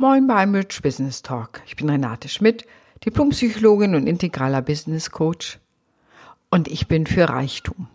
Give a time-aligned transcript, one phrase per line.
[0.00, 1.60] Moin beim Rich Business Talk.
[1.66, 2.64] Ich bin Renate Schmidt,
[3.04, 5.58] Diplompsychologin und integraler Business Coach.
[6.48, 7.86] Und ich bin für Reichtum.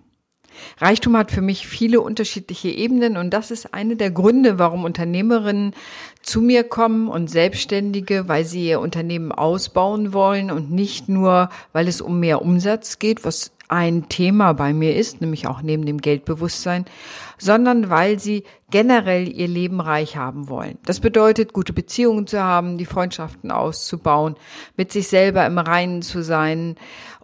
[0.78, 5.74] Reichtum hat für mich viele unterschiedliche Ebenen und das ist eine der Gründe, warum Unternehmerinnen
[6.22, 11.88] zu mir kommen und Selbstständige, weil sie ihr Unternehmen ausbauen wollen und nicht nur, weil
[11.88, 16.00] es um mehr Umsatz geht, was ein Thema bei mir ist, nämlich auch neben dem
[16.00, 16.86] Geldbewusstsein,
[17.38, 20.78] sondern weil sie generell ihr Leben reich haben wollen.
[20.86, 24.36] Das bedeutet, gute Beziehungen zu haben, die Freundschaften auszubauen,
[24.78, 26.76] mit sich selber im Reinen zu sein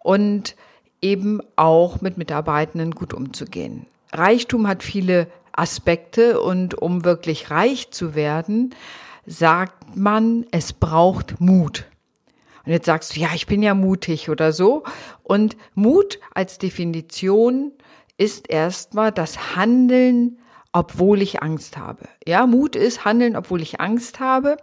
[0.02, 0.56] und
[1.02, 3.86] eben auch mit Mitarbeitenden gut umzugehen.
[4.14, 8.74] Reichtum hat viele Aspekte und um wirklich reich zu werden,
[9.26, 11.86] sagt man, es braucht Mut.
[12.66, 14.84] Und jetzt sagst du, ja, ich bin ja mutig oder so.
[15.24, 17.72] Und Mut als Definition
[18.18, 20.38] ist erstmal das Handeln,
[20.74, 22.08] obwohl ich Angst habe.
[22.26, 24.58] Ja, Mut ist Handeln, obwohl ich Angst habe.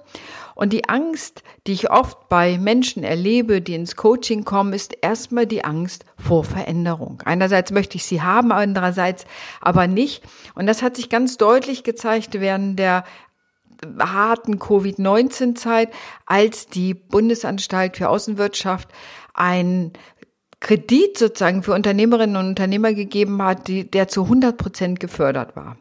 [0.54, 5.46] Und die Angst, die ich oft bei Menschen erlebe, die ins Coaching kommen, ist erstmal
[5.46, 7.22] die Angst vor Veränderung.
[7.24, 9.26] Einerseits möchte ich sie haben, andererseits
[9.60, 10.24] aber nicht.
[10.54, 13.04] Und das hat sich ganz deutlich gezeigt während der
[13.98, 15.90] harten Covid-19-Zeit,
[16.26, 18.88] als die Bundesanstalt für Außenwirtschaft
[19.34, 19.92] ein
[20.60, 25.76] Kredit sozusagen für Unternehmerinnen und Unternehmer gegeben hat, die, der zu 100 Prozent gefördert war.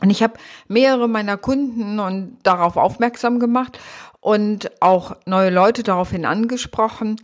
[0.00, 0.34] Und ich habe
[0.68, 3.78] mehrere meiner Kunden und darauf aufmerksam gemacht
[4.20, 7.16] und auch neue Leute daraufhin angesprochen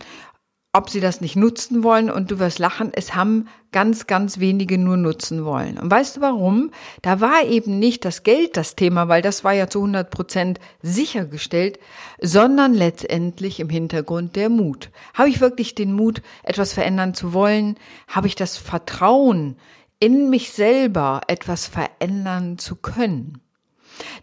[0.75, 4.79] ob sie das nicht nutzen wollen und du wirst lachen, es haben ganz, ganz wenige
[4.79, 5.77] nur nutzen wollen.
[5.77, 6.71] Und weißt du warum?
[7.03, 10.59] Da war eben nicht das Geld das Thema, weil das war ja zu 100 Prozent
[10.81, 11.77] sichergestellt,
[12.19, 14.89] sondern letztendlich im Hintergrund der Mut.
[15.13, 17.77] Habe ich wirklich den Mut, etwas verändern zu wollen?
[18.07, 19.57] Habe ich das Vertrauen
[19.99, 23.41] in mich selber, etwas verändern zu können?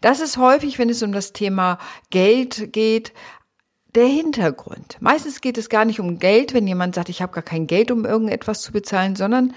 [0.01, 1.79] Das ist häufig, wenn es um das Thema
[2.11, 3.13] Geld geht,
[3.95, 4.97] der Hintergrund.
[5.01, 7.91] Meistens geht es gar nicht um Geld, wenn jemand sagt, ich habe gar kein Geld,
[7.91, 9.55] um irgendetwas zu bezahlen, sondern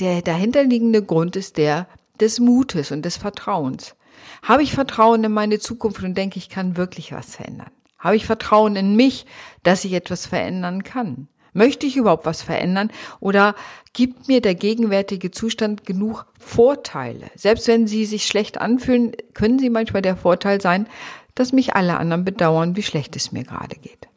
[0.00, 1.86] der dahinterliegende Grund ist der
[2.20, 3.94] des Mutes und des Vertrauens.
[4.42, 7.70] Habe ich Vertrauen in meine Zukunft und denke, ich kann wirklich was verändern?
[7.98, 9.26] Habe ich Vertrauen in mich,
[9.62, 11.28] dass ich etwas verändern kann?
[11.52, 13.54] Möchte ich überhaupt was verändern oder
[13.94, 17.30] gibt mir der gegenwärtige Zustand genug Vorteile?
[17.34, 20.86] Selbst wenn sie sich schlecht anfühlen, können sie manchmal der Vorteil sein,
[21.36, 24.08] dass mich alle anderen bedauern, wie schlecht es mir gerade geht.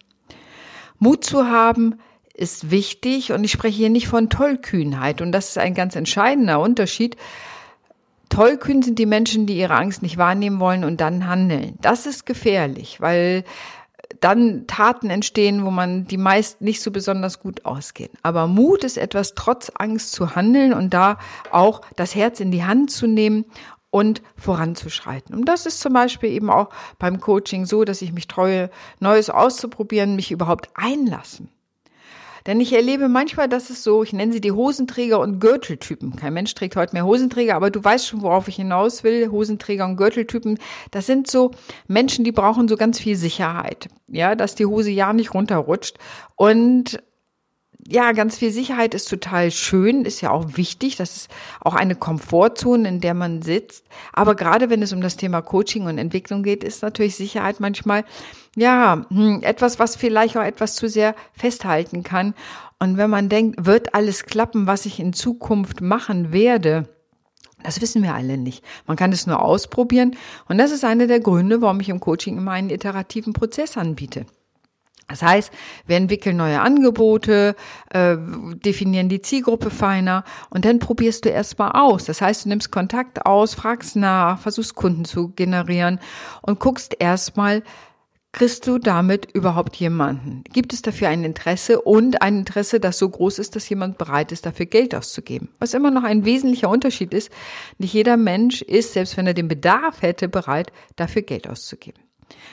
[0.97, 1.99] Mut zu haben
[2.33, 6.59] ist wichtig und ich spreche hier nicht von Tollkühnheit und das ist ein ganz entscheidender
[6.59, 7.17] Unterschied.
[8.29, 11.77] Tollkühn sind die Menschen, die ihre Angst nicht wahrnehmen wollen und dann handeln.
[11.81, 13.43] Das ist gefährlich, weil
[14.21, 18.11] dann Taten entstehen, wo man die meist nicht so besonders gut ausgehen.
[18.23, 21.17] Aber Mut ist etwas, trotz Angst zu handeln und da
[21.51, 23.45] auch das Herz in die Hand zu nehmen
[23.91, 25.35] und voranzuschreiten.
[25.35, 28.69] Und das ist zum Beispiel eben auch beim Coaching so, dass ich mich treue,
[28.99, 31.49] Neues auszuprobieren, mich überhaupt einlassen.
[32.45, 36.15] Denn ich erlebe manchmal, dass es so, ich nenne sie die Hosenträger und Gürteltypen.
[36.15, 39.29] Kein Mensch trägt heute mehr Hosenträger, aber du weißt schon, worauf ich hinaus will.
[39.29, 40.57] Hosenträger und Gürteltypen,
[40.91, 41.51] das sind so
[41.87, 43.89] Menschen, die brauchen so ganz viel Sicherheit.
[44.07, 45.97] Ja, dass die Hose ja nicht runterrutscht.
[46.35, 47.03] Und
[47.91, 50.95] ja, ganz viel Sicherheit ist total schön, ist ja auch wichtig.
[50.95, 51.29] Das ist
[51.59, 53.85] auch eine Komfortzone, in der man sitzt.
[54.13, 58.05] Aber gerade wenn es um das Thema Coaching und Entwicklung geht, ist natürlich Sicherheit manchmal,
[58.55, 62.35] ja, hm, etwas, was vielleicht auch etwas zu sehr festhalten kann.
[62.77, 66.87] Und wenn man denkt, wird alles klappen, was ich in Zukunft machen werde,
[67.63, 68.63] das wissen wir alle nicht.
[68.85, 70.15] Man kann es nur ausprobieren.
[70.47, 74.27] Und das ist einer der Gründe, warum ich im Coaching immer einen iterativen Prozess anbiete.
[75.09, 75.51] Das heißt,
[75.87, 77.55] wir entwickeln neue Angebote,
[77.89, 78.15] äh,
[78.63, 82.05] definieren die Zielgruppe feiner und dann probierst du erstmal aus.
[82.05, 85.99] Das heißt, du nimmst Kontakt aus, fragst nach, versuchst Kunden zu generieren
[86.41, 87.63] und guckst erstmal,
[88.31, 90.43] kriegst du damit überhaupt jemanden?
[90.53, 94.31] Gibt es dafür ein Interesse und ein Interesse, das so groß ist, dass jemand bereit
[94.31, 95.49] ist, dafür Geld auszugeben?
[95.57, 97.31] Was immer noch ein wesentlicher Unterschied ist,
[97.79, 101.99] nicht jeder Mensch ist, selbst wenn er den Bedarf hätte, bereit, dafür Geld auszugeben.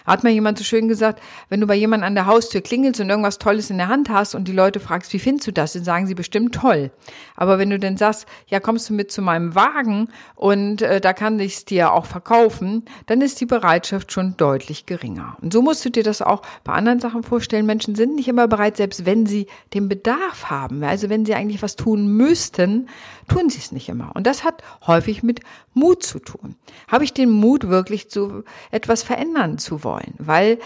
[0.04, 3.10] Hat mir jemand so schön gesagt, wenn du bei jemandem an der Haustür klingelst und
[3.10, 5.84] irgendwas Tolles in der Hand hast und die Leute fragst, wie findest du das, dann
[5.84, 6.90] sagen sie bestimmt toll.
[7.34, 11.12] Aber wenn du dann sagst, ja, kommst du mit zu meinem Wagen und äh, da
[11.12, 15.36] kann ich es dir auch verkaufen, dann ist die Bereitschaft schon deutlich geringer.
[15.42, 17.66] Und so musst du dir das auch bei anderen Sachen vorstellen.
[17.66, 20.82] Menschen sind nicht immer bereit, selbst wenn sie den Bedarf haben.
[20.84, 22.88] Also wenn sie eigentlich was tun müssten,
[23.28, 24.12] tun sie es nicht immer.
[24.14, 25.40] Und das hat häufig mit
[25.74, 26.56] Mut zu tun.
[26.88, 30.14] Habe ich den Mut, wirklich zu etwas verändern zu wollen?
[30.18, 30.58] Weil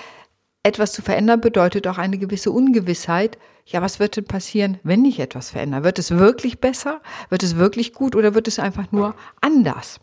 [0.63, 3.39] etwas zu verändern bedeutet auch eine gewisse Ungewissheit.
[3.65, 5.85] Ja, was wird denn passieren, wenn ich etwas verändere?
[5.85, 7.01] Wird es wirklich besser?
[7.31, 10.01] Wird es wirklich gut oder wird es einfach nur anders?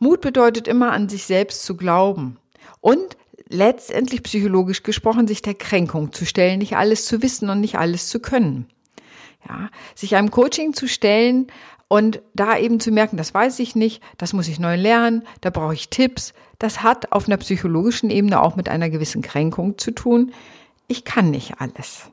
[0.00, 2.36] Mut bedeutet immer an sich selbst zu glauben
[2.80, 3.16] und
[3.48, 8.08] letztendlich psychologisch gesprochen sich der Kränkung zu stellen, nicht alles zu wissen und nicht alles
[8.08, 8.66] zu können.
[9.48, 11.48] Ja, sich einem Coaching zu stellen
[11.92, 15.50] und da eben zu merken, das weiß ich nicht, das muss ich neu lernen, da
[15.50, 19.90] brauche ich Tipps, das hat auf einer psychologischen Ebene auch mit einer gewissen Kränkung zu
[19.90, 20.32] tun.
[20.88, 22.10] Ich kann nicht alles.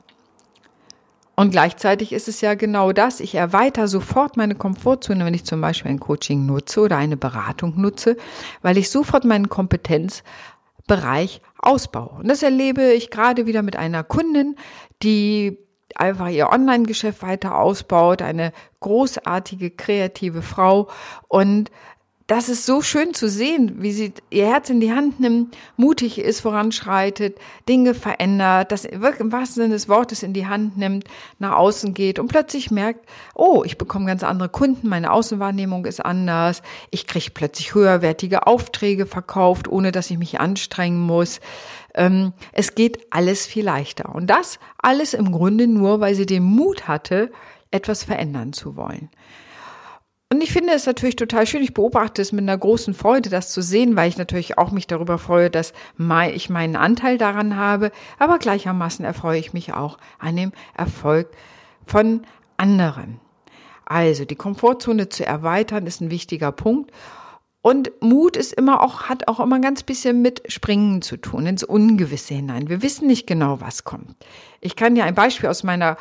[1.34, 3.20] Und gleichzeitig ist es ja genau das.
[3.20, 7.80] Ich erweitere sofort meine Komfortzone, wenn ich zum Beispiel ein Coaching nutze oder eine Beratung
[7.80, 8.18] nutze,
[8.60, 12.18] weil ich sofort meinen Kompetenzbereich ausbaue.
[12.18, 14.56] Und das erlebe ich gerade wieder mit einer Kundin,
[15.02, 15.56] die
[16.00, 20.88] einfach ihr Online-Geschäft weiter ausbaut, eine großartige, kreative Frau.
[21.28, 21.70] Und
[22.30, 26.20] das ist so schön zu sehen, wie sie ihr Herz in die Hand nimmt, mutig
[26.20, 27.36] ist, voranschreitet,
[27.68, 31.08] Dinge verändert, das wirklich im wahrsten Sinne des Wortes in die Hand nimmt,
[31.40, 33.04] nach außen geht und plötzlich merkt,
[33.34, 36.62] oh, ich bekomme ganz andere Kunden, meine Außenwahrnehmung ist anders,
[36.92, 41.40] ich kriege plötzlich höherwertige Aufträge verkauft, ohne dass ich mich anstrengen muss.
[41.94, 44.14] Ähm, es geht alles viel leichter.
[44.14, 47.32] Und das alles im Grunde nur, weil sie den Mut hatte,
[47.72, 49.10] etwas verändern zu wollen.
[50.32, 51.60] Und ich finde es natürlich total schön.
[51.60, 54.86] Ich beobachte es mit einer großen Freude, das zu sehen, weil ich natürlich auch mich
[54.86, 55.72] darüber freue, dass
[56.32, 57.90] ich meinen Anteil daran habe.
[58.20, 61.30] Aber gleichermaßen erfreue ich mich auch an dem Erfolg
[61.84, 62.22] von
[62.56, 63.18] anderen.
[63.86, 66.92] Also die Komfortzone zu erweitern ist ein wichtiger Punkt.
[67.62, 71.62] Und Mut ist immer auch, hat auch immer ganz bisschen mit Springen zu tun, ins
[71.62, 72.70] Ungewisse hinein.
[72.70, 74.16] Wir wissen nicht genau, was kommt.
[74.62, 75.98] Ich kann dir ein Beispiel aus meiner,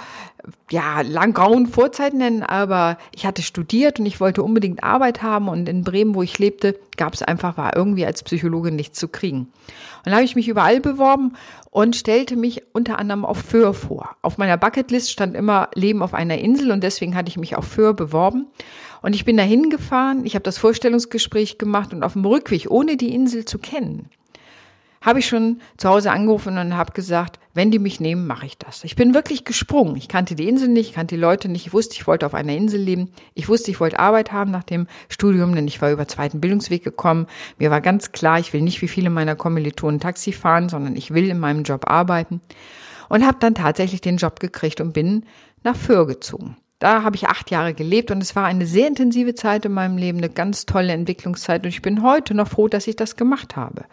[0.69, 5.49] ja, lang grauen Vorzeit nennen, aber ich hatte studiert und ich wollte unbedingt Arbeit haben
[5.49, 9.09] und in Bremen, wo ich lebte, gab es einfach, war irgendwie als Psychologe nichts zu
[9.09, 9.39] kriegen.
[9.39, 11.33] Und dann habe ich mich überall beworben
[11.71, 14.15] und stellte mich unter anderem auf Föhr vor.
[14.21, 17.65] Auf meiner Bucketlist stand immer Leben auf einer Insel und deswegen hatte ich mich auf
[17.65, 18.47] Föhr beworben.
[19.01, 22.97] Und ich bin da hingefahren, ich habe das Vorstellungsgespräch gemacht und auf dem Rückweg, ohne
[22.97, 24.09] die Insel zu kennen,
[25.01, 28.57] habe ich schon zu Hause angerufen und habe gesagt, wenn die mich nehmen, mache ich
[28.57, 28.83] das.
[28.83, 29.95] Ich bin wirklich gesprungen.
[29.95, 31.67] Ich kannte die Insel nicht, ich kannte die Leute nicht.
[31.67, 33.11] Ich wusste, ich wollte auf einer Insel leben.
[33.33, 36.83] Ich wusste, ich wollte Arbeit haben nach dem Studium, denn ich war über zweiten Bildungsweg
[36.83, 37.27] gekommen.
[37.57, 41.13] Mir war ganz klar, ich will nicht wie viele meiner Kommilitonen Taxi fahren, sondern ich
[41.13, 42.41] will in meinem Job arbeiten.
[43.07, 45.25] Und habe dann tatsächlich den Job gekriegt und bin
[45.63, 46.57] nach Föhr gezogen.
[46.79, 49.97] Da habe ich acht Jahre gelebt und es war eine sehr intensive Zeit in meinem
[49.97, 53.57] Leben, eine ganz tolle Entwicklungszeit und ich bin heute noch froh, dass ich das gemacht
[53.57, 53.83] habe.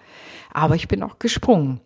[0.53, 1.81] Aber ich bin auch gesprungen.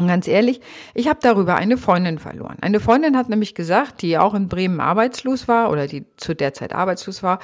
[0.00, 0.62] Und ganz ehrlich,
[0.94, 2.56] ich habe darüber eine Freundin verloren.
[2.62, 6.54] Eine Freundin hat nämlich gesagt, die auch in Bremen arbeitslos war oder die zu der
[6.54, 7.38] Zeit arbeitslos war,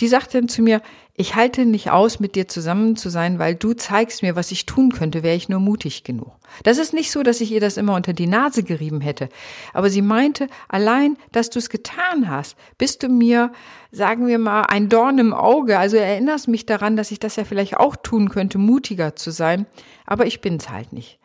[0.00, 0.82] die sagte dann zu mir,
[1.14, 4.66] ich halte nicht aus, mit dir zusammen zu sein, weil du zeigst mir, was ich
[4.66, 6.32] tun könnte, wäre ich nur mutig genug.
[6.64, 9.28] Das ist nicht so, dass ich ihr das immer unter die Nase gerieben hätte.
[9.72, 13.52] Aber sie meinte, allein, dass du es getan hast, bist du mir,
[13.92, 15.78] sagen wir mal, ein Dorn im Auge.
[15.78, 19.66] Also erinnerst mich daran, dass ich das ja vielleicht auch tun könnte, mutiger zu sein.
[20.06, 21.19] Aber ich bin's halt nicht.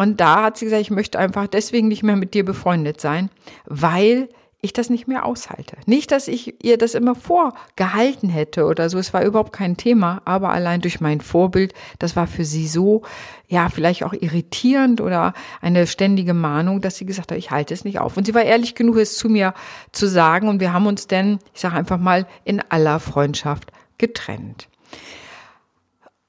[0.00, 3.28] Und da hat sie gesagt, ich möchte einfach deswegen nicht mehr mit dir befreundet sein,
[3.66, 4.30] weil
[4.62, 5.76] ich das nicht mehr aushalte.
[5.84, 8.96] Nicht, dass ich ihr das immer vorgehalten hätte oder so.
[8.96, 13.02] Es war überhaupt kein Thema, aber allein durch mein Vorbild, das war für sie so,
[13.46, 17.84] ja, vielleicht auch irritierend oder eine ständige Mahnung, dass sie gesagt hat, ich halte es
[17.84, 18.16] nicht auf.
[18.16, 19.52] Und sie war ehrlich genug, es zu mir
[19.92, 20.48] zu sagen.
[20.48, 24.66] Und wir haben uns denn, ich sage einfach mal, in aller Freundschaft getrennt.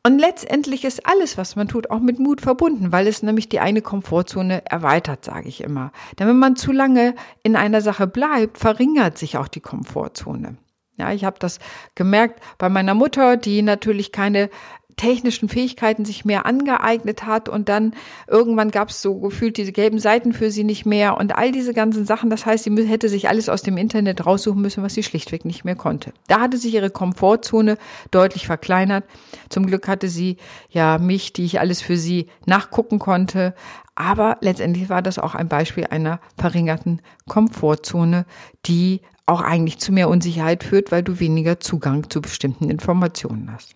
[0.04, 3.60] Und letztendlich ist alles, was man tut, auch mit Mut verbunden, weil es nämlich die
[3.60, 5.92] eine Komfortzone erweitert, sage ich immer.
[6.18, 10.58] Denn wenn man zu lange in einer Sache bleibt, verringert sich auch die Komfortzone.
[10.98, 11.60] Ja, ich habe das
[11.96, 14.50] gemerkt bei meiner Mutter, die natürlich keine
[14.96, 17.94] technischen Fähigkeiten sich mehr angeeignet hat und dann
[18.28, 21.74] irgendwann gab es so gefühlt diese gelben Seiten für sie nicht mehr und all diese
[21.74, 22.30] ganzen Sachen.
[22.30, 25.66] Das heißt, sie hätte sich alles aus dem Internet raussuchen müssen, was sie schlichtweg nicht
[25.66, 26.14] mehr konnte.
[26.28, 27.78] Da hatte sich ihre Komfortzone
[28.12, 29.04] deutlich verkleinert.
[29.50, 30.38] Zum Glück hatte sie
[30.70, 33.54] ja mich, die ich alles für sie nachgucken konnte.
[33.96, 38.26] Aber letztendlich war das auch ein Beispiel einer verringerten Komfortzone,
[38.66, 43.76] die auch eigentlich zu mehr Unsicherheit führt, weil du weniger Zugang zu bestimmten Informationen hast.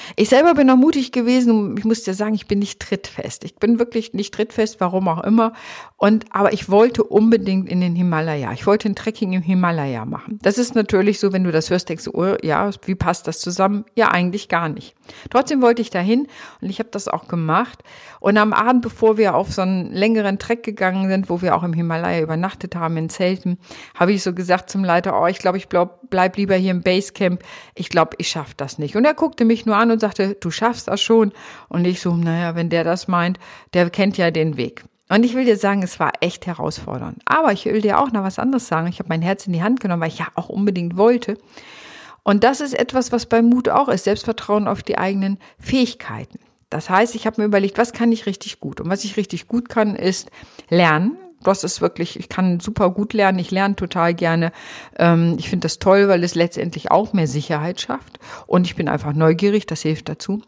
[0.15, 3.43] Ich selber bin noch mutig gewesen ich muss dir sagen, ich bin nicht trittfest.
[3.43, 5.53] Ich bin wirklich nicht trittfest, warum auch immer.
[5.97, 8.51] Und, aber ich wollte unbedingt in den Himalaya.
[8.53, 10.39] Ich wollte ein Trekking im Himalaya machen.
[10.41, 13.39] Das ist natürlich so, wenn du das hörst, denkst du, oh, ja, wie passt das
[13.39, 13.85] zusammen?
[13.95, 14.95] Ja, eigentlich gar nicht.
[15.29, 16.27] Trotzdem wollte ich dahin
[16.61, 17.83] und ich habe das auch gemacht.
[18.19, 21.63] Und am Abend, bevor wir auf so einen längeren Trek gegangen sind, wo wir auch
[21.63, 23.57] im Himalaya übernachtet haben in Zelten,
[23.95, 26.81] habe ich so gesagt zum Leiter, oh, ich glaube, ich bleib, bleib lieber hier im
[26.81, 27.41] Basecamp.
[27.75, 28.95] Ich glaube, ich schaffe das nicht.
[28.95, 31.31] Und er guckte mich nur an und sagte, du schaffst das schon.
[31.69, 33.39] Und ich so, naja, wenn der das meint,
[33.73, 34.83] der kennt ja den Weg.
[35.09, 37.21] Und ich will dir sagen, es war echt herausfordernd.
[37.25, 38.87] Aber ich will dir auch noch was anderes sagen.
[38.87, 41.37] Ich habe mein Herz in die Hand genommen, weil ich ja auch unbedingt wollte.
[42.23, 44.05] Und das ist etwas, was beim Mut auch ist.
[44.05, 46.39] Selbstvertrauen auf die eigenen Fähigkeiten.
[46.69, 48.79] Das heißt, ich habe mir überlegt, was kann ich richtig gut?
[48.79, 50.31] Und was ich richtig gut kann, ist
[50.69, 51.17] lernen.
[51.43, 53.39] Das ist wirklich, ich kann super gut lernen.
[53.39, 54.51] Ich lerne total gerne.
[54.97, 58.19] Ähm, ich finde das toll, weil es letztendlich auch mehr Sicherheit schafft.
[58.47, 60.41] Und ich bin einfach neugierig, das hilft dazu.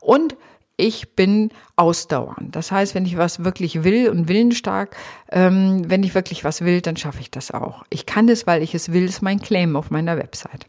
[0.00, 0.36] Und
[0.76, 2.54] ich bin ausdauernd.
[2.56, 4.96] Das heißt, wenn ich was wirklich will und willensstark,
[5.30, 7.84] ähm, wenn ich wirklich was will, dann schaffe ich das auch.
[7.90, 10.66] Ich kann es, weil ich es will, ist mein Claim auf meiner Website.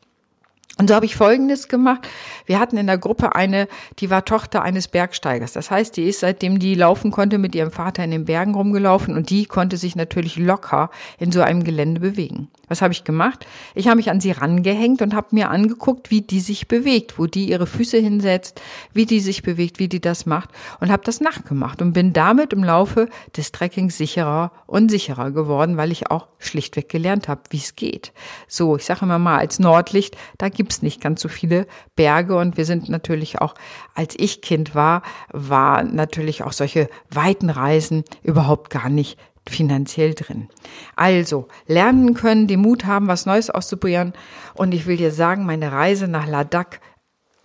[0.77, 2.05] Und so habe ich Folgendes gemacht.
[2.46, 5.53] Wir hatten in der Gruppe eine, die war Tochter eines Bergsteigers.
[5.53, 9.15] Das heißt, die ist, seitdem die laufen konnte, mit ihrem Vater in den Bergen rumgelaufen
[9.15, 12.50] und die konnte sich natürlich locker in so einem Gelände bewegen.
[12.67, 13.46] Was habe ich gemacht?
[13.74, 17.25] Ich habe mich an sie rangehängt und habe mir angeguckt, wie die sich bewegt, wo
[17.25, 21.22] die ihre Füße hinsetzt, wie die sich bewegt, wie die das macht und habe das
[21.22, 26.27] nachgemacht und bin damit im Laufe des Trekkings sicherer und sicherer geworden, weil ich auch
[26.39, 28.12] schlichtweg gelernt habe, wie es geht.
[28.48, 32.57] So, ich sage immer mal als Nordlicht, da gibt's nicht ganz so viele Berge und
[32.57, 33.53] wir sind natürlich auch,
[33.93, 40.50] als ich Kind war, war natürlich auch solche weiten Reisen überhaupt gar nicht finanziell drin.
[40.95, 44.13] Also, lernen können, den Mut haben, was Neues auszuprobieren.
[44.55, 46.79] Und ich will dir sagen, meine Reise nach Ladakh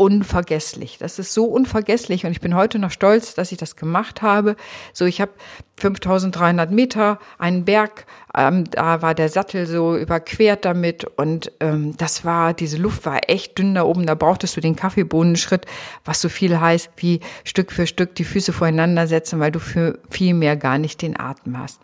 [0.01, 0.97] unvergesslich.
[0.99, 4.57] Das ist so unvergesslich und ich bin heute noch stolz, dass ich das gemacht habe.
[4.95, 5.33] So, ich habe
[5.77, 12.25] 5300 Meter, einen Berg, ähm, da war der Sattel so überquert damit und ähm, das
[12.25, 15.67] war, diese Luft war echt dünn da oben, da brauchtest du den Kaffeebohnenschritt,
[16.07, 19.99] was so viel heißt wie Stück für Stück die Füße voreinander setzen, weil du für
[20.09, 21.79] viel mehr gar nicht den Atem hast.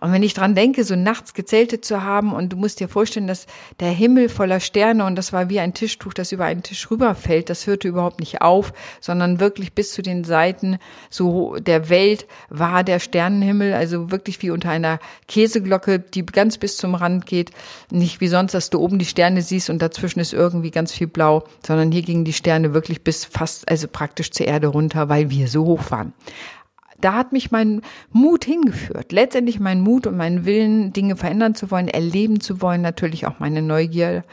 [0.00, 3.26] Und wenn ich dran denke, so nachts gezeltet zu haben und du musst dir vorstellen,
[3.26, 3.46] dass
[3.80, 7.50] der Himmel voller Sterne und das war wie ein Tischtuch, das über einen Tisch rüberfällt,
[7.50, 10.78] das hörte überhaupt nicht auf, sondern wirklich bis zu den Seiten
[11.10, 16.76] so der Welt war der Sternenhimmel, also wirklich wie unter einer Käseglocke, die ganz bis
[16.76, 17.50] zum Rand geht.
[17.90, 21.06] Nicht wie sonst, dass du oben die Sterne siehst und dazwischen ist irgendwie ganz viel
[21.06, 25.30] blau, sondern hier gingen die Sterne wirklich bis fast, also praktisch zur Erde runter, weil
[25.30, 26.12] wir so hoch waren
[27.00, 29.12] da hat mich mein Mut hingeführt.
[29.12, 33.38] Letztendlich mein Mut und mein Willen, Dinge verändern zu wollen, erleben zu wollen, natürlich auch
[33.38, 34.24] meine Neugier.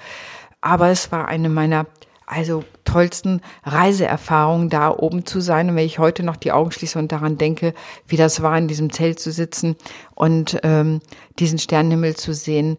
[0.61, 1.85] Aber es war eine meiner
[2.27, 5.69] also tollsten Reiseerfahrungen, da oben zu sein.
[5.69, 7.73] Und wenn ich heute noch die Augen schließe und daran denke,
[8.07, 9.75] wie das war, in diesem Zelt zu sitzen
[10.15, 11.01] und ähm,
[11.39, 12.77] diesen Sternenhimmel zu sehen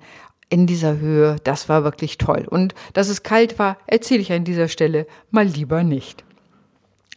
[0.49, 2.47] in dieser Höhe, das war wirklich toll.
[2.49, 6.26] Und dass es kalt war, erzähle ich an dieser Stelle mal lieber nicht.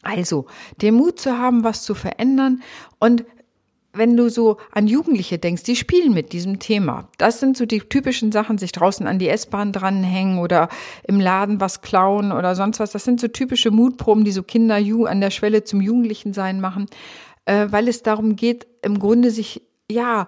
[0.01, 0.45] Also,
[0.81, 2.61] den Mut zu haben, was zu verändern
[2.99, 3.25] und
[3.93, 7.09] wenn du so an Jugendliche denkst, die spielen mit diesem Thema.
[7.17, 10.69] Das sind so die typischen Sachen, sich draußen an die S-Bahn dranhängen oder
[11.07, 12.91] im Laden was klauen oder sonst was.
[12.91, 16.85] Das sind so typische Mutproben, die so Kinder an der Schwelle zum Jugendlichen sein machen,
[17.45, 20.27] äh, weil es darum geht, im Grunde sich ja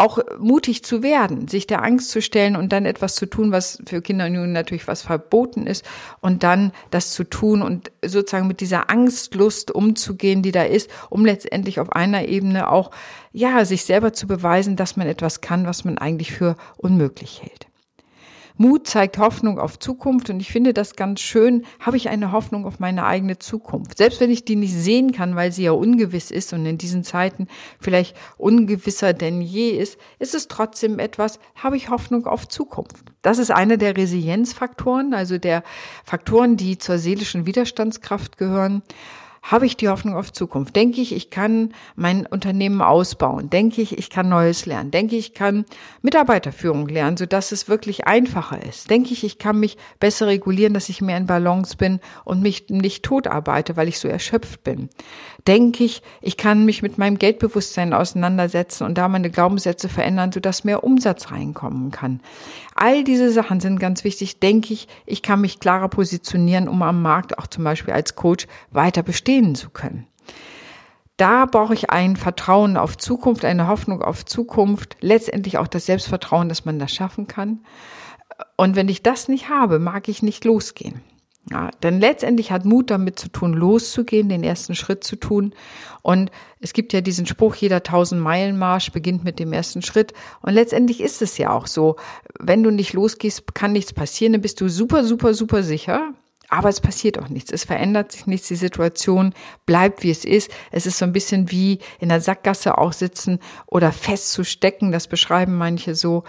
[0.00, 3.78] auch mutig zu werden, sich der Angst zu stellen und dann etwas zu tun, was
[3.86, 5.84] für Kinder und Jungen natürlich was verboten ist
[6.20, 11.24] und dann das zu tun und sozusagen mit dieser Angstlust umzugehen, die da ist, um
[11.24, 12.90] letztendlich auf einer Ebene auch,
[13.32, 17.69] ja, sich selber zu beweisen, dass man etwas kann, was man eigentlich für unmöglich hält.
[18.60, 22.66] Mut zeigt Hoffnung auf Zukunft und ich finde das ganz schön, habe ich eine Hoffnung
[22.66, 23.96] auf meine eigene Zukunft.
[23.96, 27.02] Selbst wenn ich die nicht sehen kann, weil sie ja ungewiss ist und in diesen
[27.02, 27.48] Zeiten
[27.80, 33.02] vielleicht ungewisser denn je ist, ist es trotzdem etwas, habe ich Hoffnung auf Zukunft.
[33.22, 35.62] Das ist einer der Resilienzfaktoren, also der
[36.04, 38.82] Faktoren, die zur seelischen Widerstandskraft gehören.
[39.42, 40.76] Habe ich die Hoffnung auf Zukunft?
[40.76, 43.48] Denke ich, ich kann mein Unternehmen ausbauen?
[43.48, 44.90] Denke ich, ich kann Neues lernen?
[44.90, 45.64] Denke ich, ich kann
[46.02, 48.90] Mitarbeiterführung lernen, sodass es wirklich einfacher ist?
[48.90, 52.68] Denke ich, ich kann mich besser regulieren, dass ich mehr in Balance bin und mich
[52.68, 54.90] nicht tot arbeite, weil ich so erschöpft bin?
[55.46, 60.64] Denke ich, ich kann mich mit meinem Geldbewusstsein auseinandersetzen und da meine Glaubenssätze verändern, sodass
[60.64, 62.20] mehr Umsatz reinkommen kann?
[62.74, 64.40] All diese Sachen sind ganz wichtig.
[64.40, 68.46] Denke ich, ich kann mich klarer positionieren, um am Markt auch zum Beispiel als Coach
[68.70, 70.06] weiter bestehen zu können.
[71.16, 76.48] Da brauche ich ein Vertrauen auf Zukunft, eine Hoffnung auf Zukunft, letztendlich auch das Selbstvertrauen,
[76.48, 77.60] dass man das schaffen kann.
[78.56, 81.02] Und wenn ich das nicht habe, mag ich nicht losgehen.
[81.52, 85.52] Ja, denn letztendlich hat Mut damit zu tun, loszugehen, den ersten Schritt zu tun.
[86.00, 86.30] Und
[86.60, 90.12] es gibt ja diesen Spruch, jeder tausend Meilen Marsch beginnt mit dem ersten Schritt.
[90.42, 91.96] Und letztendlich ist es ja auch so.
[92.38, 94.32] Wenn du nicht losgehst, kann nichts passieren.
[94.32, 96.12] Dann bist du super, super, super sicher.
[96.48, 97.50] Aber es passiert auch nichts.
[97.50, 98.46] Es verändert sich nichts.
[98.46, 99.34] Die Situation
[99.66, 100.52] bleibt, wie es ist.
[100.70, 104.92] Es ist so ein bisschen wie in der Sackgasse auch sitzen oder festzustecken.
[104.92, 106.22] Das beschreiben manche so.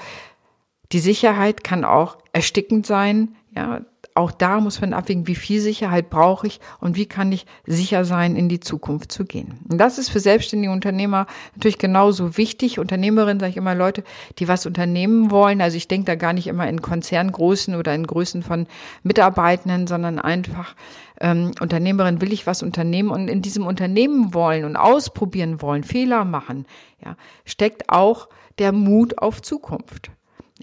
[0.92, 3.36] Die Sicherheit kann auch erstickend sein.
[3.56, 3.82] Ja,
[4.15, 8.06] auch da muss man abwägen, wie viel Sicherheit brauche ich und wie kann ich sicher
[8.06, 9.60] sein, in die Zukunft zu gehen.
[9.70, 12.80] Und das ist für selbstständige Unternehmer natürlich genauso wichtig.
[12.80, 14.03] Unternehmerinnen sage ich immer Leute,
[14.39, 15.62] die was unternehmen wollen.
[15.62, 18.68] Also ich denke da gar nicht immer in Konzerngrößen oder in Größen von
[19.03, 20.75] Mitarbeitenden, sondern einfach
[21.22, 26.25] ähm, Unternehmerin will ich was unternehmen und in diesem Unternehmen wollen und ausprobieren wollen, Fehler
[26.25, 26.65] machen,
[27.03, 27.15] ja,
[27.46, 28.27] steckt auch
[28.60, 30.12] der Mut auf Zukunft.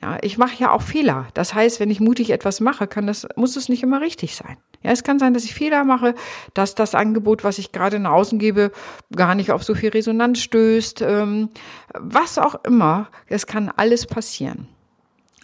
[0.01, 1.27] Ja, ich mache ja auch Fehler.
[1.35, 4.57] Das heißt, wenn ich mutig etwas mache, kann das, muss es nicht immer richtig sein.
[4.83, 6.15] Ja, es kann sein, dass ich Fehler mache,
[6.55, 8.71] dass das Angebot, was ich gerade nach außen gebe,
[9.15, 11.49] gar nicht auf so viel Resonanz stößt, ähm,
[11.95, 13.09] was auch immer.
[13.27, 14.69] Es kann alles passieren.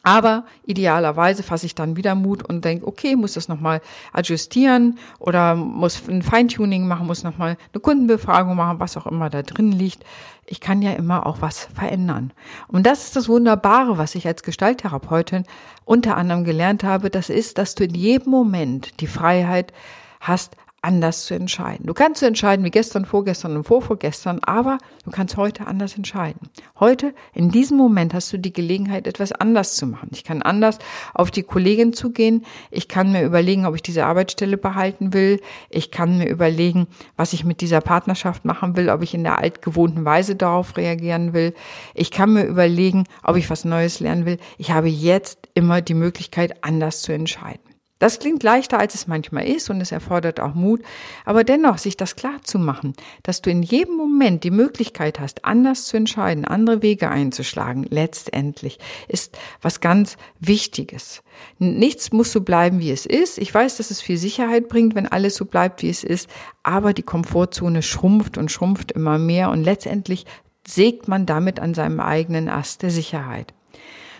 [0.04, 3.80] Aber idealerweise fasse ich dann wieder Mut und denke, okay, muss das nochmal
[4.12, 9.42] adjustieren oder muss ein Feintuning machen, muss nochmal eine Kundenbefragung machen, was auch immer da
[9.42, 10.04] drin liegt.
[10.46, 12.34] Ich kann ja immer auch was verändern.
[12.68, 15.44] Und das ist das Wunderbare, was ich als Gestalttherapeutin
[15.86, 17.08] unter anderem gelernt habe.
[17.08, 19.72] Das ist, dass du in jedem Moment die Freiheit
[20.20, 21.86] hast, anders zu entscheiden.
[21.86, 26.48] Du kannst so entscheiden wie gestern, vorgestern und vorvorgestern, aber du kannst heute anders entscheiden.
[26.78, 30.10] Heute, in diesem Moment, hast du die Gelegenheit, etwas anders zu machen.
[30.12, 30.78] Ich kann anders
[31.14, 32.44] auf die Kollegin zugehen.
[32.70, 35.40] Ich kann mir überlegen, ob ich diese Arbeitsstelle behalten will.
[35.70, 36.86] Ich kann mir überlegen,
[37.16, 41.32] was ich mit dieser Partnerschaft machen will, ob ich in der altgewohnten Weise darauf reagieren
[41.32, 41.54] will.
[41.94, 44.38] Ich kann mir überlegen, ob ich was Neues lernen will.
[44.58, 47.73] Ich habe jetzt immer die Möglichkeit, anders zu entscheiden.
[48.04, 50.82] Das klingt leichter, als es manchmal ist und es erfordert auch Mut,
[51.24, 52.92] aber dennoch sich das klar zu machen,
[53.22, 58.78] dass du in jedem Moment die Möglichkeit hast, anders zu entscheiden, andere Wege einzuschlagen, letztendlich
[59.08, 61.22] ist was ganz Wichtiges.
[61.58, 63.38] Nichts muss so bleiben, wie es ist.
[63.38, 66.28] Ich weiß, dass es viel Sicherheit bringt, wenn alles so bleibt, wie es ist,
[66.62, 70.26] aber die Komfortzone schrumpft und schrumpft immer mehr und letztendlich
[70.68, 73.54] sägt man damit an seinem eigenen Ast der Sicherheit.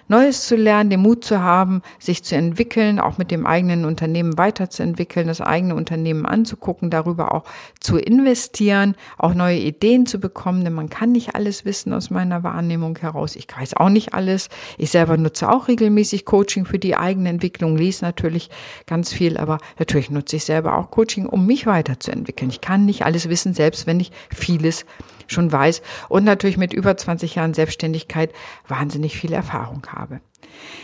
[0.08, 4.37] Neues zu lernen, den Mut zu haben, sich zu entwickeln, auch mit dem eigenen Unternehmen
[4.37, 7.44] weiterzuentwickeln, das eigene Unternehmen anzugucken, darüber auch
[7.80, 12.42] zu investieren, auch neue Ideen zu bekommen, denn man kann nicht alles wissen aus meiner
[12.42, 13.37] Wahrnehmung heraus.
[13.37, 14.49] Ich weiß auch nicht alles.
[14.78, 18.50] Ich selber nutze auch regelmäßig Coaching für die eigene Entwicklung, lese natürlich
[18.86, 22.50] ganz viel, aber natürlich nutze ich selber auch Coaching, um mich weiterzuentwickeln.
[22.50, 24.84] Ich kann nicht alles wissen, selbst wenn ich vieles
[25.26, 28.32] schon weiß und natürlich mit über 20 Jahren Selbstständigkeit
[28.69, 30.21] wahnsinnig viel Erfahrung habe.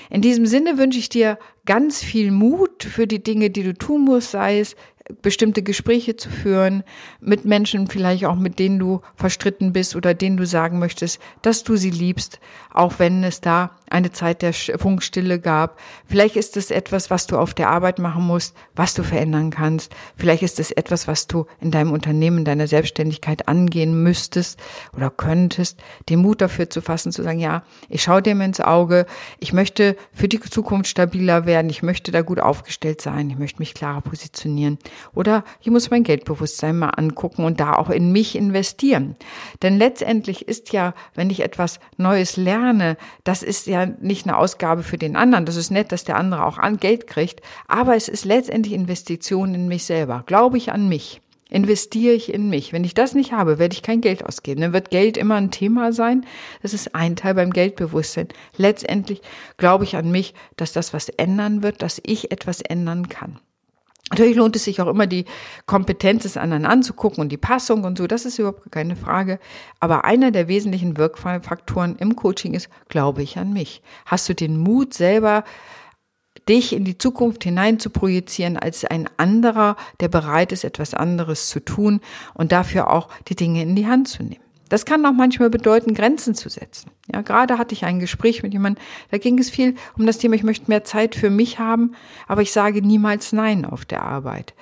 [0.08, 4.04] In diesem Sinne wünsche ich dir ganz viel Mut für die Dinge, die du tun
[4.04, 4.74] musst, sei es
[5.22, 6.84] bestimmte Gespräche zu führen
[7.20, 11.64] mit Menschen, vielleicht auch mit denen du verstritten bist oder denen du sagen möchtest, dass
[11.64, 12.40] du sie liebst,
[12.72, 15.78] auch wenn es da eine Zeit der Funkstille gab.
[16.06, 19.92] Vielleicht ist es etwas, was du auf der Arbeit machen musst, was du verändern kannst.
[20.16, 24.60] Vielleicht ist es etwas, was du in deinem Unternehmen, in deiner Selbstständigkeit angehen müsstest
[24.96, 29.06] oder könntest, den Mut dafür zu fassen, zu sagen, ja, ich schaue dem ins Auge,
[29.40, 33.58] ich möchte für die Zukunft stabiler werden, ich möchte da gut aufgestellt sein, ich möchte
[33.58, 34.78] mich klarer positionieren.
[35.14, 39.16] Oder ich muss mein Geldbewusstsein mal angucken und da auch in mich investieren.
[39.62, 44.82] Denn letztendlich ist ja, wenn ich etwas Neues lerne, das ist ja nicht eine Ausgabe
[44.82, 45.46] für den anderen.
[45.46, 47.40] Das ist nett, dass der andere auch an Geld kriegt.
[47.68, 50.24] Aber es ist letztendlich Investition in mich selber.
[50.26, 51.20] Glaube ich an mich?
[51.50, 52.72] investiere ich in mich.
[52.72, 54.60] Wenn ich das nicht habe, werde ich kein Geld ausgeben.
[54.60, 56.24] Dann wird Geld immer ein Thema sein.
[56.62, 58.28] Das ist ein Teil beim Geldbewusstsein.
[58.56, 59.20] Letztendlich
[59.56, 63.40] glaube ich an mich, dass das was ändern wird, dass ich etwas ändern kann.
[64.10, 65.24] Natürlich lohnt es sich auch immer, die
[65.66, 68.08] Kompetenz des anderen anzugucken und die Passung und so.
[68.08, 69.38] Das ist überhaupt keine Frage.
[69.78, 73.82] Aber einer der wesentlichen Wirkfaktoren im Coaching ist, glaube ich an mich.
[74.06, 75.44] Hast du den Mut selber,
[76.48, 81.48] dich in die Zukunft hinein zu projizieren als ein anderer, der bereit ist, etwas anderes
[81.48, 82.00] zu tun
[82.34, 84.49] und dafür auch die Dinge in die Hand zu nehmen?
[84.70, 86.90] Das kann auch manchmal bedeuten, Grenzen zu setzen.
[87.12, 90.36] Ja, gerade hatte ich ein Gespräch mit jemandem, da ging es viel um das Thema,
[90.36, 91.92] ich möchte mehr Zeit für mich haben,
[92.26, 94.54] aber ich sage niemals Nein auf der Arbeit.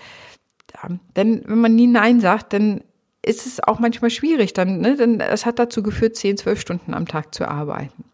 [0.75, 2.81] Ja, denn wenn man nie Nein sagt, dann
[3.23, 6.95] ist es auch manchmal schwierig, dann, ne, denn es hat dazu geführt, zehn, zwölf Stunden
[6.95, 8.05] am Tag zu arbeiten.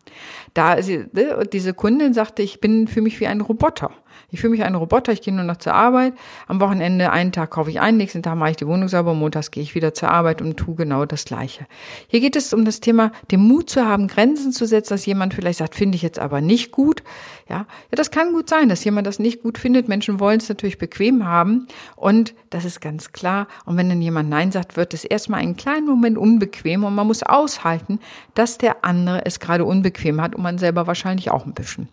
[0.54, 3.92] Da ne, diese Kundin sagte, ich bin für mich wie ein Roboter.
[4.34, 6.12] Ich fühle mich ein Roboter, ich gehe nur noch zur Arbeit.
[6.48, 9.52] Am Wochenende einen Tag kaufe ich ein, nächsten Tag mache ich die Wohnung sauber, montags
[9.52, 11.68] gehe ich wieder zur Arbeit und tue genau das Gleiche.
[12.08, 15.34] Hier geht es um das Thema, den Mut zu haben, Grenzen zu setzen, dass jemand
[15.34, 17.04] vielleicht sagt, finde ich jetzt aber nicht gut.
[17.48, 19.86] Ja, ja, das kann gut sein, dass jemand das nicht gut findet.
[19.86, 23.46] Menschen wollen es natürlich bequem haben und das ist ganz klar.
[23.66, 27.06] Und wenn dann jemand Nein sagt, wird es erstmal einen kleinen Moment unbequem und man
[27.06, 28.00] muss aushalten,
[28.34, 31.88] dass der andere es gerade unbequem hat und man selber wahrscheinlich auch ein bisschen.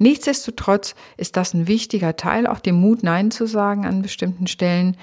[0.00, 4.96] Nichtsdestotrotz ist das ein wichtiger Teil, auch den Mut, Nein zu sagen an bestimmten Stellen,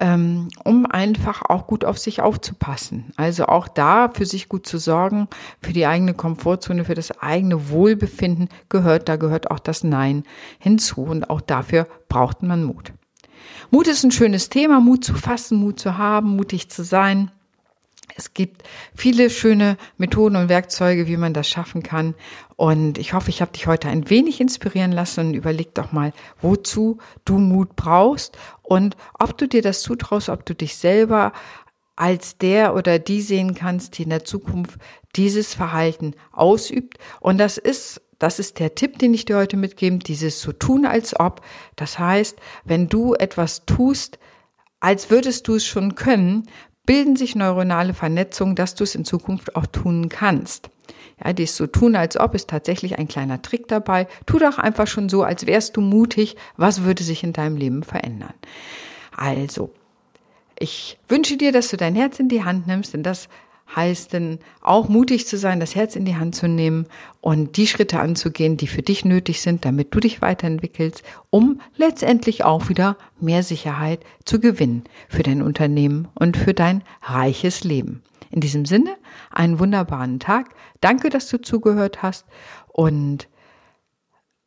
[0.00, 3.12] ähm, um einfach auch gut auf sich aufzupassen.
[3.16, 5.28] Also auch da für sich gut zu sorgen,
[5.60, 10.24] für die eigene Komfortzone, für das eigene Wohlbefinden gehört, da gehört auch das Nein
[10.58, 12.94] hinzu und auch dafür braucht man Mut.
[13.70, 17.30] Mut ist ein schönes Thema, Mut zu fassen, Mut zu haben, mutig zu sein.
[18.16, 22.14] Es gibt viele schöne Methoden und Werkzeuge, wie man das schaffen kann.
[22.60, 26.12] Und ich hoffe, ich habe dich heute ein wenig inspirieren lassen und überleg doch mal,
[26.42, 31.32] wozu du Mut brauchst und ob du dir das zutraust, ob du dich selber
[31.96, 34.78] als der oder die sehen kannst, die in der Zukunft
[35.16, 36.98] dieses Verhalten ausübt.
[37.20, 40.84] Und das ist das ist der Tipp, den ich dir heute mitgebe, dieses so tun
[40.84, 41.40] als ob.
[41.76, 44.18] Das heißt, wenn du etwas tust,
[44.80, 46.46] als würdest du es schon können,
[46.84, 50.68] bilden sich neuronale Vernetzungen, dass du es in Zukunft auch tun kannst.
[51.22, 54.06] Ja, dies so tun, als ob ist tatsächlich ein kleiner Trick dabei.
[54.26, 56.36] Tu doch einfach schon so, als wärst du mutig.
[56.56, 58.34] Was würde sich in deinem Leben verändern?
[59.16, 59.70] Also,
[60.58, 63.28] ich wünsche dir, dass du dein Herz in die Hand nimmst, denn das
[63.74, 66.86] heißt denn auch mutig zu sein, das Herz in die Hand zu nehmen
[67.20, 72.44] und die Schritte anzugehen, die für dich nötig sind, damit du dich weiterentwickelst, um letztendlich
[72.44, 78.02] auch wieder mehr Sicherheit zu gewinnen für dein Unternehmen und für dein reiches Leben.
[78.30, 78.96] In diesem Sinne,
[79.30, 80.54] einen wunderbaren Tag.
[80.80, 82.26] Danke, dass du zugehört hast
[82.68, 83.28] und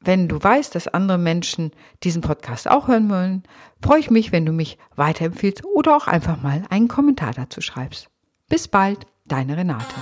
[0.05, 1.71] wenn du weißt, dass andere Menschen
[2.03, 3.43] diesen Podcast auch hören wollen,
[3.81, 8.09] freue ich mich, wenn du mich weiterempfiehlst oder auch einfach mal einen Kommentar dazu schreibst.
[8.49, 9.05] Bis bald.
[9.25, 9.95] Deine Renate.